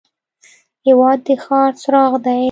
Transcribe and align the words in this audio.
هېواد 0.87 1.19
د 1.25 1.27
ښار 1.43 1.71
څراغ 1.81 2.13
دی. 2.25 2.39